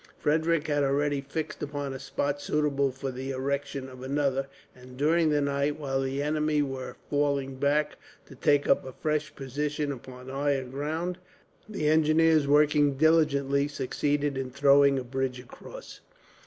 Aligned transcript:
Frederick 0.17 0.65
had 0.65 0.83
already 0.83 1.21
fixed 1.21 1.61
upon 1.61 1.93
a 1.93 1.99
spot 1.99 2.41
suitable 2.41 2.89
for 2.91 3.11
the 3.11 3.29
erection 3.29 3.87
of 3.87 4.01
another, 4.01 4.47
and 4.75 4.97
during 4.97 5.29
the 5.29 5.41
night, 5.41 5.77
while 5.79 6.01
the 6.01 6.23
enemy 6.23 6.59
were 6.63 6.95
falling 7.07 7.53
back 7.57 7.97
to 8.25 8.33
take 8.33 8.67
up 8.67 8.83
a 8.83 8.93
fresh 8.93 9.35
position 9.35 9.91
upon 9.91 10.27
higher 10.27 10.63
ground, 10.63 11.19
the 11.69 11.87
engineers, 11.87 12.47
working 12.47 12.95
diligently, 12.97 13.67
succeeded 13.67 14.39
in 14.39 14.49
throwing 14.49 14.97
a 14.97 15.03
bridge 15.03 15.39
across. 15.39 15.99